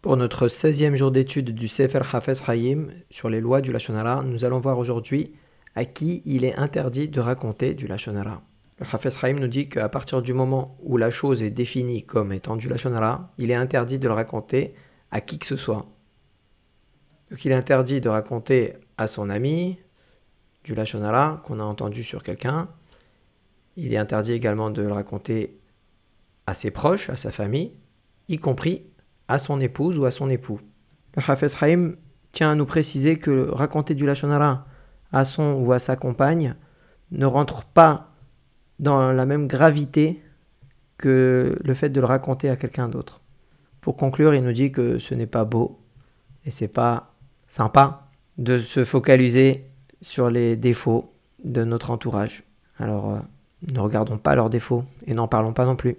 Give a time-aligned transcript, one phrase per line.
[0.00, 4.44] Pour notre 16e jour d'étude du Sefer Hafez Hayim sur les lois du Lachonara, nous
[4.44, 5.34] allons voir aujourd'hui
[5.74, 8.40] à qui il est interdit de raconter du Lachonara.
[8.78, 12.32] Le Hafez Hayim nous dit qu'à partir du moment où la chose est définie comme
[12.32, 14.72] étant du Lachonara, il est interdit de le raconter
[15.10, 15.86] à qui que ce soit.
[17.32, 19.80] Donc il est interdit de raconter à son ami
[20.62, 22.68] du Lachonara qu'on a entendu sur quelqu'un.
[23.76, 25.58] Il est interdit également de le raconter
[26.46, 27.72] à ses proches, à sa famille,
[28.28, 28.84] y compris
[29.28, 30.60] à son épouse ou à son époux.
[31.16, 31.96] Le Hafez Haïm
[32.32, 34.66] tient à nous préciser que raconter du Lachonara
[35.12, 36.54] à son ou à sa compagne
[37.10, 38.12] ne rentre pas
[38.78, 40.22] dans la même gravité
[40.98, 43.20] que le fait de le raconter à quelqu'un d'autre.
[43.80, 45.80] Pour conclure, il nous dit que ce n'est pas beau
[46.44, 47.14] et c'est pas
[47.48, 49.64] sympa de se focaliser
[50.00, 51.12] sur les défauts
[51.44, 52.44] de notre entourage.
[52.78, 53.18] Alors, euh,
[53.72, 55.96] ne regardons pas leurs défauts et n'en parlons pas non plus.